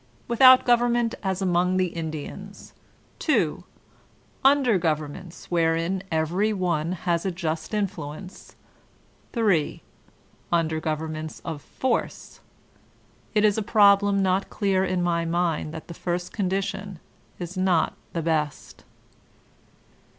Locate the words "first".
15.93-16.33